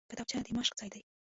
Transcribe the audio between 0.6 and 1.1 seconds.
ځای دی